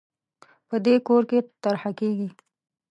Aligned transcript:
په 0.67 0.75
دې 0.85 0.95
کور 1.07 1.23
کې 1.29 1.39
طرحه 1.63 1.91
کېږي 1.99 2.29